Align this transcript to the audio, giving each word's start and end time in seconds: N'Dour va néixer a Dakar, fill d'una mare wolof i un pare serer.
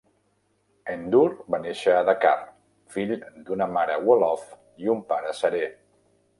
N'Dour 1.01 1.35
va 1.55 1.59
néixer 1.65 1.93
a 1.97 1.99
Dakar, 2.07 2.33
fill 2.97 3.15
d'una 3.51 3.71
mare 3.77 4.01
wolof 4.09 4.51
i 4.85 4.93
un 4.99 5.09
pare 5.15 5.39
serer. 5.45 5.67